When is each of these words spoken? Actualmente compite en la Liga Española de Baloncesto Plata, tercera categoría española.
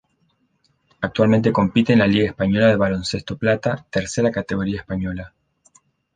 Actualmente 1.01 1.51
compite 1.53 1.93
en 1.93 1.99
la 1.99 2.07
Liga 2.07 2.25
Española 2.25 2.69
de 2.69 2.75
Baloncesto 2.75 3.37
Plata, 3.37 3.85
tercera 3.91 4.31
categoría 4.31 4.79
española. 4.79 5.31